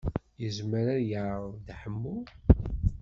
Yezmer 0.41 0.85
ad 0.95 1.01
yeɛreḍ 1.09 1.53
Dda 1.57 1.73
Ḥemmu? 1.81 2.17